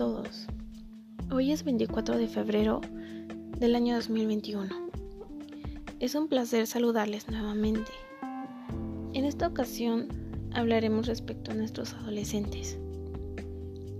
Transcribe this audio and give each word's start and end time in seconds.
todos. 0.00 0.46
Hoy 1.30 1.52
es 1.52 1.62
24 1.62 2.16
de 2.16 2.26
febrero 2.26 2.80
del 3.58 3.74
año 3.74 3.96
2021. 3.96 4.70
Es 5.98 6.14
un 6.14 6.26
placer 6.26 6.66
saludarles 6.66 7.28
nuevamente. 7.28 7.92
En 9.12 9.26
esta 9.26 9.46
ocasión 9.46 10.08
hablaremos 10.54 11.06
respecto 11.06 11.50
a 11.50 11.54
nuestros 11.54 11.92
adolescentes. 11.92 12.78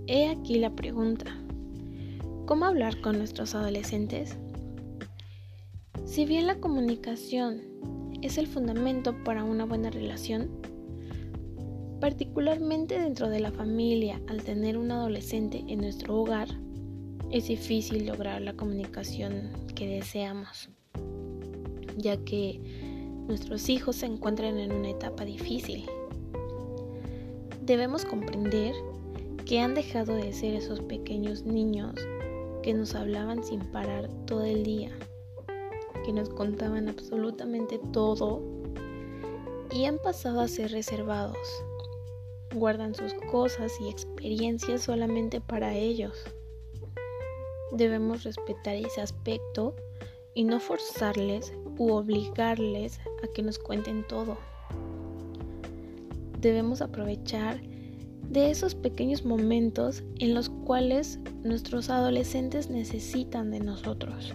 He 0.07 0.27
aquí 0.29 0.57
la 0.57 0.75
pregunta. 0.75 1.37
¿Cómo 2.47 2.65
hablar 2.65 2.99
con 3.01 3.19
nuestros 3.19 3.53
adolescentes? 3.53 4.39
Si 6.05 6.25
bien 6.25 6.47
la 6.47 6.59
comunicación 6.59 7.61
es 8.23 8.39
el 8.39 8.47
fundamento 8.47 9.23
para 9.23 9.43
una 9.43 9.65
buena 9.65 9.91
relación, 9.91 10.49
particularmente 12.01 12.99
dentro 12.99 13.29
de 13.29 13.39
la 13.39 13.51
familia, 13.51 14.19
al 14.27 14.43
tener 14.43 14.75
un 14.75 14.91
adolescente 14.91 15.63
en 15.67 15.81
nuestro 15.81 16.17
hogar, 16.17 16.47
es 17.29 17.47
difícil 17.47 18.07
lograr 18.07 18.41
la 18.41 18.53
comunicación 18.53 19.51
que 19.75 19.87
deseamos, 19.87 20.69
ya 21.95 22.17
que 22.17 22.59
nuestros 23.27 23.69
hijos 23.69 23.97
se 23.97 24.07
encuentran 24.07 24.57
en 24.57 24.73
una 24.73 24.89
etapa 24.89 25.23
difícil. 25.23 25.85
Debemos 27.61 28.03
comprender 28.03 28.73
que 29.45 29.59
han 29.59 29.75
dejado 29.75 30.15
de 30.15 30.33
ser 30.33 30.55
esos 30.55 30.81
pequeños 30.81 31.43
niños 31.43 31.93
que 32.63 32.73
nos 32.73 32.95
hablaban 32.95 33.43
sin 33.43 33.59
parar 33.71 34.09
todo 34.25 34.43
el 34.43 34.63
día, 34.63 34.91
que 36.03 36.11
nos 36.11 36.29
contaban 36.29 36.89
absolutamente 36.89 37.79
todo 37.93 38.41
y 39.71 39.85
han 39.85 39.99
pasado 39.99 40.41
a 40.41 40.47
ser 40.47 40.71
reservados, 40.71 41.37
guardan 42.53 42.93
sus 42.95 43.13
cosas 43.31 43.73
y 43.79 43.89
experiencias 43.89 44.81
solamente 44.81 45.41
para 45.41 45.75
ellos. 45.75 46.15
Debemos 47.71 48.23
respetar 48.23 48.75
ese 48.75 49.01
aspecto 49.01 49.75
y 50.35 50.43
no 50.43 50.59
forzarles 50.59 51.53
u 51.77 51.91
obligarles 51.93 52.99
a 53.23 53.27
que 53.33 53.43
nos 53.43 53.57
cuenten 53.57 54.05
todo. 54.07 54.37
Debemos 56.39 56.81
aprovechar 56.81 57.61
de 58.29 58.49
esos 58.49 58.75
pequeños 58.75 59.25
momentos 59.25 60.03
en 60.19 60.33
los 60.33 60.49
cuales 60.49 61.19
nuestros 61.43 61.89
adolescentes 61.89 62.69
necesitan 62.69 63.51
de 63.51 63.59
nosotros. 63.59 64.33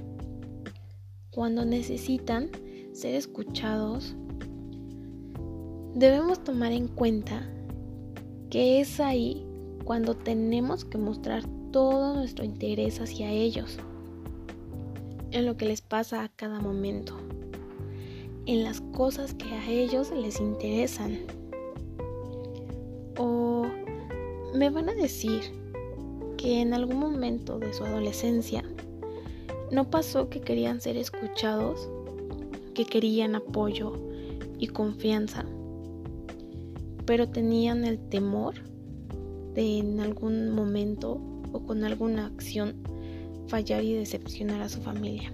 Cuando 1.30 1.64
necesitan 1.64 2.50
ser 2.92 3.14
escuchados, 3.14 4.14
debemos 5.94 6.42
tomar 6.44 6.72
en 6.72 6.88
cuenta 6.88 7.50
que 8.56 8.80
es 8.80 9.00
ahí 9.00 9.44
cuando 9.84 10.14
tenemos 10.14 10.86
que 10.86 10.96
mostrar 10.96 11.42
todo 11.72 12.14
nuestro 12.14 12.42
interés 12.42 12.98
hacia 13.02 13.30
ellos, 13.30 13.76
en 15.30 15.44
lo 15.44 15.58
que 15.58 15.66
les 15.66 15.82
pasa 15.82 16.24
a 16.24 16.30
cada 16.30 16.58
momento, 16.60 17.18
en 18.46 18.64
las 18.64 18.80
cosas 18.80 19.34
que 19.34 19.44
a 19.44 19.68
ellos 19.68 20.10
les 20.10 20.40
interesan. 20.40 21.18
O 23.18 23.66
me 24.54 24.70
van 24.70 24.88
a 24.88 24.94
decir 24.94 25.42
que 26.38 26.62
en 26.62 26.72
algún 26.72 26.96
momento 26.96 27.58
de 27.58 27.74
su 27.74 27.84
adolescencia 27.84 28.64
no 29.70 29.90
pasó 29.90 30.30
que 30.30 30.40
querían 30.40 30.80
ser 30.80 30.96
escuchados, 30.96 31.90
que 32.72 32.86
querían 32.86 33.34
apoyo 33.34 33.98
y 34.58 34.68
confianza 34.68 35.44
pero 37.06 37.28
tenían 37.28 37.84
el 37.84 37.98
temor 38.08 38.54
de 39.54 39.78
en 39.78 40.00
algún 40.00 40.50
momento 40.50 41.20
o 41.52 41.64
con 41.64 41.84
alguna 41.84 42.26
acción 42.26 42.82
fallar 43.48 43.84
y 43.84 43.94
decepcionar 43.94 44.60
a 44.60 44.68
su 44.68 44.80
familia. 44.82 45.32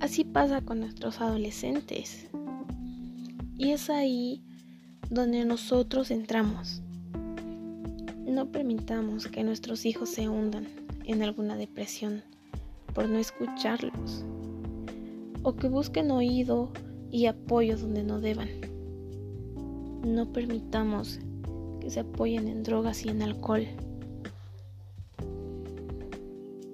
Así 0.00 0.24
pasa 0.24 0.60
con 0.62 0.80
nuestros 0.80 1.20
adolescentes. 1.20 2.28
Y 3.58 3.70
es 3.70 3.90
ahí 3.90 4.42
donde 5.10 5.44
nosotros 5.44 6.10
entramos. 6.10 6.82
No 8.24 8.50
permitamos 8.50 9.26
que 9.26 9.44
nuestros 9.44 9.84
hijos 9.84 10.08
se 10.08 10.28
hundan 10.28 10.66
en 11.04 11.22
alguna 11.22 11.56
depresión 11.56 12.22
por 12.94 13.08
no 13.08 13.18
escucharlos 13.18 14.24
o 15.42 15.56
que 15.56 15.68
busquen 15.68 16.10
oído 16.10 16.72
y 17.10 17.26
apoyo 17.26 17.76
donde 17.76 18.02
no 18.02 18.20
deban. 18.20 18.69
No 20.04 20.32
permitamos 20.32 21.20
que 21.78 21.90
se 21.90 22.00
apoyen 22.00 22.48
en 22.48 22.62
drogas 22.62 23.04
y 23.04 23.10
en 23.10 23.20
alcohol. 23.20 23.66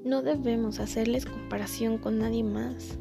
No 0.05 0.23
debemos 0.23 0.79
hacerles 0.79 1.27
comparación 1.27 1.99
con 1.99 2.19
nadie 2.19 2.45
más. 2.45 2.99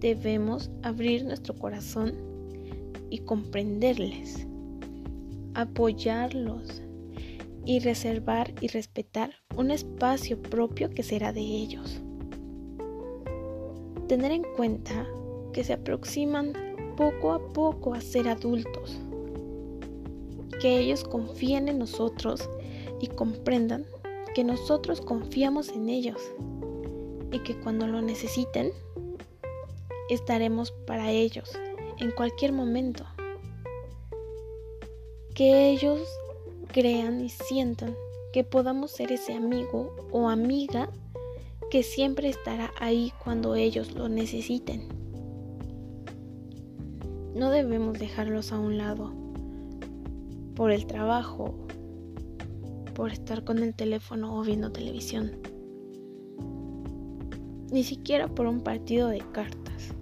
Debemos 0.00 0.70
abrir 0.82 1.24
nuestro 1.24 1.54
corazón 1.54 2.12
y 3.08 3.20
comprenderles, 3.20 4.46
apoyarlos 5.54 6.82
y 7.64 7.78
reservar 7.78 8.52
y 8.60 8.68
respetar 8.68 9.30
un 9.56 9.70
espacio 9.70 10.42
propio 10.42 10.90
que 10.90 11.02
será 11.02 11.32
de 11.32 11.40
ellos. 11.40 12.02
Tener 14.08 14.32
en 14.32 14.44
cuenta 14.56 15.06
que 15.54 15.64
se 15.64 15.72
aproximan 15.72 16.52
poco 16.98 17.32
a 17.32 17.52
poco 17.54 17.94
a 17.94 18.02
ser 18.02 18.28
adultos 18.28 19.00
que 20.62 20.78
ellos 20.78 21.02
confíen 21.02 21.68
en 21.68 21.80
nosotros 21.80 22.48
y 23.00 23.08
comprendan 23.08 23.84
que 24.32 24.44
nosotros 24.44 25.00
confiamos 25.00 25.70
en 25.70 25.88
ellos 25.88 26.22
y 27.32 27.40
que 27.40 27.58
cuando 27.58 27.88
lo 27.88 28.00
necesiten 28.00 28.70
estaremos 30.08 30.70
para 30.86 31.10
ellos 31.10 31.50
en 31.98 32.12
cualquier 32.12 32.52
momento. 32.52 33.04
Que 35.34 35.70
ellos 35.70 36.00
crean 36.68 37.24
y 37.24 37.28
sientan 37.28 37.96
que 38.32 38.44
podamos 38.44 38.92
ser 38.92 39.10
ese 39.10 39.34
amigo 39.34 39.96
o 40.12 40.28
amiga 40.28 40.90
que 41.72 41.82
siempre 41.82 42.28
estará 42.28 42.70
ahí 42.78 43.12
cuando 43.24 43.56
ellos 43.56 43.96
lo 43.96 44.08
necesiten. 44.08 44.86
No 47.34 47.50
debemos 47.50 47.98
dejarlos 47.98 48.52
a 48.52 48.60
un 48.60 48.78
lado 48.78 49.21
por 50.54 50.70
el 50.70 50.86
trabajo, 50.86 51.54
por 52.94 53.10
estar 53.12 53.44
con 53.44 53.58
el 53.58 53.74
teléfono 53.74 54.38
o 54.38 54.42
viendo 54.42 54.70
televisión, 54.70 55.32
ni 57.70 57.84
siquiera 57.84 58.28
por 58.28 58.46
un 58.46 58.60
partido 58.60 59.08
de 59.08 59.22
cartas. 59.32 59.94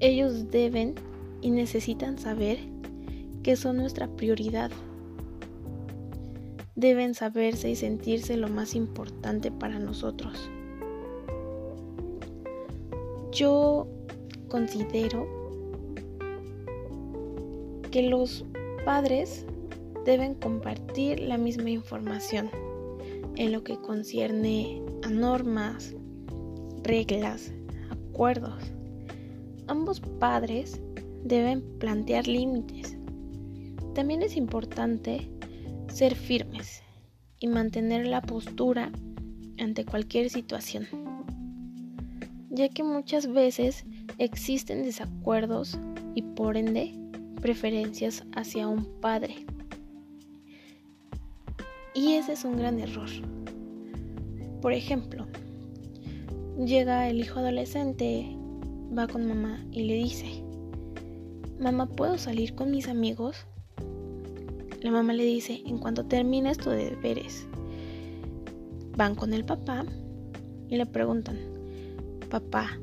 Ellos 0.00 0.50
deben 0.50 0.94
y 1.40 1.50
necesitan 1.50 2.18
saber 2.18 2.58
que 3.42 3.56
son 3.56 3.76
nuestra 3.76 4.08
prioridad. 4.08 4.70
Deben 6.76 7.14
saberse 7.14 7.70
y 7.70 7.76
sentirse 7.76 8.36
lo 8.36 8.48
más 8.48 8.74
importante 8.74 9.50
para 9.50 9.78
nosotros. 9.78 10.50
Yo 13.32 13.86
considero 14.48 15.26
que 17.94 18.02
los 18.02 18.44
padres 18.84 19.46
deben 20.04 20.34
compartir 20.34 21.20
la 21.20 21.38
misma 21.38 21.70
información 21.70 22.50
en 23.36 23.52
lo 23.52 23.62
que 23.62 23.76
concierne 23.76 24.82
a 25.04 25.10
normas, 25.10 25.94
reglas, 26.82 27.52
acuerdos. 27.90 28.64
Ambos 29.68 30.00
padres 30.00 30.80
deben 31.22 31.62
plantear 31.78 32.26
límites. 32.26 32.98
También 33.94 34.22
es 34.22 34.36
importante 34.36 35.30
ser 35.86 36.16
firmes 36.16 36.82
y 37.38 37.46
mantener 37.46 38.08
la 38.08 38.22
postura 38.22 38.90
ante 39.60 39.84
cualquier 39.84 40.30
situación, 40.30 40.88
ya 42.50 42.68
que 42.70 42.82
muchas 42.82 43.32
veces 43.32 43.84
existen 44.18 44.82
desacuerdos 44.82 45.78
y 46.16 46.22
por 46.22 46.56
ende 46.56 47.03
preferencias 47.44 48.24
hacia 48.34 48.66
un 48.66 48.86
padre. 49.02 49.44
Y 51.94 52.14
ese 52.14 52.32
es 52.32 52.42
un 52.42 52.56
gran 52.56 52.80
error. 52.80 53.10
Por 54.62 54.72
ejemplo, 54.72 55.26
llega 56.56 57.06
el 57.10 57.20
hijo 57.20 57.40
adolescente, 57.40 58.34
va 58.96 59.08
con 59.08 59.28
mamá 59.28 59.62
y 59.70 59.82
le 59.82 59.92
dice, 59.92 60.42
mamá, 61.60 61.84
¿puedo 61.84 62.16
salir 62.16 62.54
con 62.54 62.70
mis 62.70 62.88
amigos? 62.88 63.44
La 64.80 64.90
mamá 64.90 65.12
le 65.12 65.24
dice, 65.24 65.60
en 65.66 65.76
cuanto 65.76 66.06
termines 66.06 66.56
tu 66.56 66.70
deberes, 66.70 67.46
van 68.96 69.14
con 69.14 69.34
el 69.34 69.44
papá 69.44 69.84
y 70.70 70.78
le 70.78 70.86
preguntan, 70.86 71.38
papá, 72.30 72.80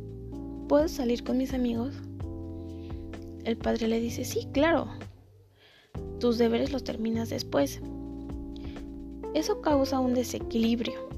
¿puedo 0.67 0.87
salir 0.87 1.23
con 1.23 1.39
mis 1.39 1.55
amigos? 1.55 1.95
El 3.43 3.57
padre 3.57 3.87
le 3.87 3.99
dice, 3.99 4.23
sí, 4.23 4.47
claro, 4.51 4.87
tus 6.19 6.37
deberes 6.37 6.71
los 6.71 6.83
terminas 6.83 7.29
después, 7.29 7.81
Eso 9.33 9.61
causa 9.61 9.99
un 9.99 10.13
desequilibrio. 10.13 11.09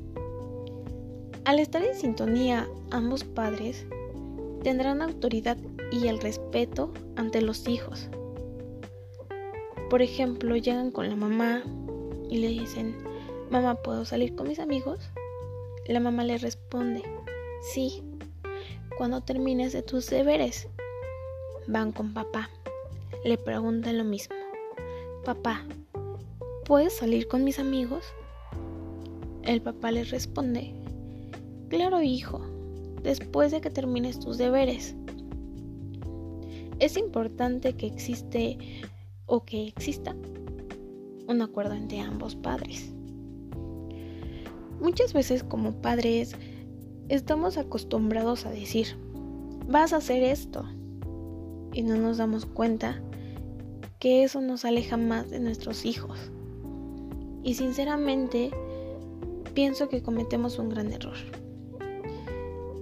Al 1.46 1.60
estar 1.60 1.84
en 1.84 1.96
sintonía 1.96 2.70
ambos 2.92 3.24
padres 3.24 3.86
tendrán 4.64 5.02
autoridad 5.02 5.58
y 5.92 6.08
el 6.08 6.20
respeto 6.20 6.94
ante 7.16 7.42
los 7.42 7.68
hijos. 7.68 8.10
Por 9.90 10.02
ejemplo, 10.02 10.56
llegan 10.56 10.92
con 10.92 11.10
la 11.10 11.16
mamá 11.16 11.64
y 12.30 12.38
le 12.38 12.48
dicen, 12.48 12.96
mamá, 13.52 13.76
¿puedo 13.76 14.06
salir 14.06 14.36
con 14.36 14.48
mis 14.48 14.60
amigos? 14.60 15.00
La 15.88 16.00
mamá 16.00 16.24
le 16.24 16.38
responde, 16.38 17.04
sí, 17.74 18.02
cuando 18.98 19.22
termines 19.22 19.74
de 19.74 19.84
tus 19.84 20.10
deberes. 20.10 20.70
Van 21.68 21.92
con 21.92 22.14
papá. 22.14 22.50
Le 23.24 23.38
preguntan 23.38 23.98
lo 23.98 24.04
mismo. 24.04 24.36
Papá, 25.24 25.64
¿puedes 26.66 26.94
salir 26.98 27.28
con 27.28 27.46
mis 27.46 27.58
amigos? 27.58 28.06
El 29.44 29.62
papá 29.62 29.92
le 29.92 30.04
responde, 30.04 30.74
claro 31.70 32.02
hijo, 32.02 32.42
después 33.02 33.52
de 33.52 33.62
que 33.62 33.70
termines 33.70 34.20
tus 34.20 34.38
deberes. 34.38 34.96
Es 36.80 36.98
importante 36.98 37.74
que 37.74 37.88
existe 37.88 38.58
o 39.26 39.46
que 39.46 39.68
exista 39.68 40.16
un 41.28 41.42
acuerdo 41.42 41.76
entre 41.76 42.02
ambos 42.02 42.36
padres. 42.36 42.94
Muchas 44.82 45.14
veces 45.14 45.44
como 45.44 45.82
padres 45.82 46.36
estamos 47.08 47.58
acostumbrados 47.58 48.46
a 48.46 48.52
decir, 48.52 48.98
vas 49.66 49.94
a 49.94 49.98
hacer 49.98 50.24
esto, 50.24 50.66
y 51.74 51.84
no 51.84 51.98
nos 51.98 52.18
damos 52.18 52.46
cuenta 52.46 53.02
que 54.00 54.24
eso 54.24 54.42
nos 54.42 54.66
aleja 54.66 54.98
más 54.98 55.30
de 55.30 55.40
nuestros 55.40 55.86
hijos. 55.86 56.20
Y 57.44 57.56
sinceramente, 57.56 58.52
pienso 59.54 59.90
que 59.90 60.02
cometemos 60.02 60.60
un 60.60 60.70
gran 60.70 60.92
error. 60.92 61.18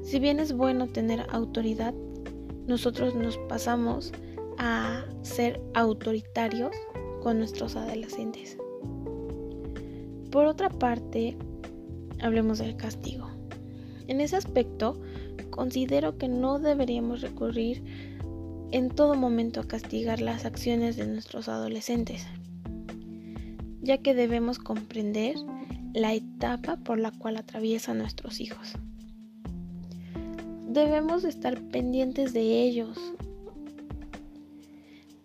Si 0.03 0.19
bien 0.19 0.39
es 0.39 0.53
bueno 0.53 0.88
tener 0.88 1.25
autoridad, 1.29 1.93
nosotros 2.67 3.15
nos 3.15 3.38
pasamos 3.49 4.11
a 4.57 5.05
ser 5.21 5.61
autoritarios 5.73 6.75
con 7.21 7.37
nuestros 7.37 7.75
adolescentes. 7.75 8.57
Por 10.31 10.45
otra 10.45 10.69
parte, 10.69 11.37
hablemos 12.21 12.59
del 12.59 12.75
castigo. 12.77 13.29
En 14.07 14.21
ese 14.21 14.35
aspecto, 14.35 14.99
considero 15.49 16.17
que 16.17 16.27
no 16.27 16.59
deberíamos 16.59 17.21
recurrir 17.21 17.83
en 18.71 18.89
todo 18.89 19.15
momento 19.15 19.68
castigar 19.68 20.21
las 20.21 20.45
acciones 20.45 20.95
de 20.95 21.06
nuestros 21.06 21.50
adolescentes, 21.50 22.25
ya 23.81 23.97
que 23.97 24.13
debemos 24.13 24.59
comprender 24.59 25.35
la 25.94 26.13
etapa 26.13 26.77
por 26.77 26.97
la 26.97 27.12
cual 27.12 27.35
atraviesan 27.35 27.97
nuestros 27.97 28.39
hijos. 28.39 28.73
Debemos 30.68 31.25
estar 31.25 31.62
pendientes 31.69 32.31
de 32.31 32.63
ellos, 32.63 32.97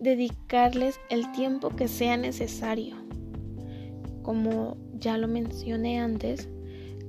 dedicarles 0.01 0.99
el 1.09 1.31
tiempo 1.31 1.71
que 1.71 1.87
sea 1.87 2.17
necesario. 2.17 2.97
Como 4.23 4.77
ya 4.99 5.19
lo 5.19 5.29
mencioné 5.29 6.01
antes, 6.01 6.49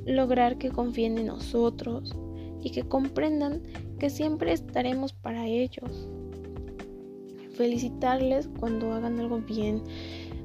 lograr 0.05 0.59
que 0.59 0.69
confíen 0.69 1.17
en 1.17 1.25
nosotros 1.27 2.15
y 2.61 2.69
que 2.69 2.83
comprendan 2.83 3.63
que 3.97 4.11
siempre 4.11 4.53
estaremos 4.53 5.13
para 5.13 5.47
ellos. 5.47 6.07
Felicitarles 7.57 8.47
cuando 8.59 8.93
hagan 8.93 9.19
algo 9.19 9.39
bien, 9.39 9.81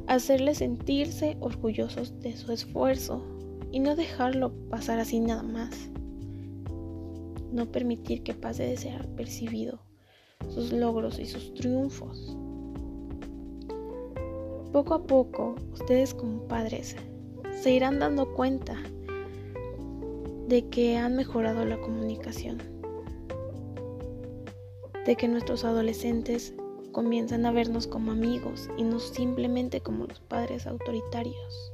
hacerles 0.06 0.58
sentirse 0.58 1.36
orgullosos 1.40 2.18
de 2.20 2.34
su 2.34 2.52
esfuerzo 2.52 3.22
y 3.70 3.80
no 3.80 3.96
dejarlo 3.96 4.50
pasar 4.70 4.98
así 4.98 5.20
nada 5.20 5.42
más. 5.42 5.90
No 7.52 7.70
permitir 7.70 8.22
que 8.22 8.32
pase 8.32 8.62
de 8.62 8.78
ser 8.78 9.06
percibido 9.08 9.80
sus 10.48 10.72
logros 10.72 11.18
y 11.18 11.26
sus 11.26 11.52
triunfos. 11.52 12.34
Poco 14.72 14.94
a 14.94 15.02
poco, 15.06 15.56
ustedes 15.74 16.14
como 16.14 16.48
padres 16.48 16.96
se 17.60 17.72
irán 17.72 17.98
dando 17.98 18.32
cuenta 18.32 18.82
de 20.48 20.66
que 20.70 20.96
han 20.96 21.14
mejorado 21.16 21.66
la 21.66 21.78
comunicación, 21.78 22.56
de 25.04 25.14
que 25.14 25.28
nuestros 25.28 25.66
adolescentes 25.66 26.54
comienzan 26.92 27.46
a 27.46 27.52
vernos 27.52 27.86
como 27.86 28.12
amigos 28.12 28.68
y 28.76 28.84
no 28.84 29.00
simplemente 29.00 29.80
como 29.80 30.06
los 30.06 30.20
padres 30.20 30.66
autoritarios. 30.66 31.72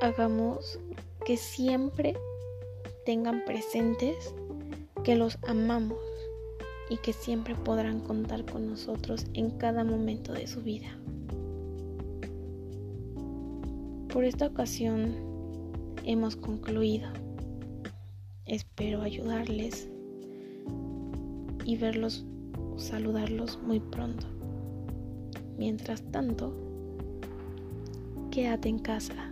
Hagamos 0.00 0.78
que 1.26 1.36
siempre 1.36 2.16
tengan 3.04 3.44
presentes 3.44 4.34
que 5.04 5.16
los 5.16 5.36
amamos 5.46 5.98
y 6.88 6.96
que 6.96 7.12
siempre 7.12 7.54
podrán 7.54 8.00
contar 8.00 8.44
con 8.46 8.66
nosotros 8.66 9.26
en 9.34 9.50
cada 9.50 9.84
momento 9.84 10.32
de 10.32 10.46
su 10.46 10.62
vida. 10.62 10.96
Por 14.12 14.24
esta 14.24 14.46
ocasión 14.46 15.14
hemos 16.04 16.34
concluido. 16.34 17.10
Espero 18.46 19.02
ayudarles 19.02 19.88
y 21.64 21.76
verlos 21.76 22.24
saludarlos 22.76 23.60
muy 23.62 23.80
pronto. 23.80 24.26
Mientras 25.58 26.02
tanto, 26.10 26.54
quédate 28.30 28.68
en 28.68 28.78
casa. 28.78 29.30